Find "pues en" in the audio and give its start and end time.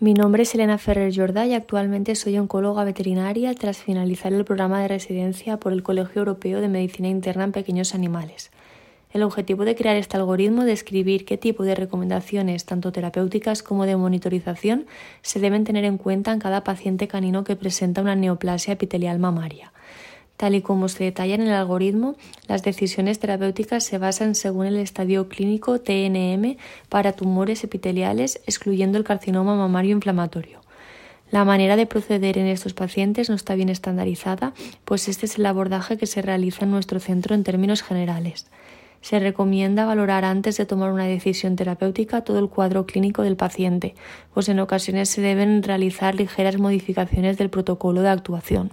44.32-44.60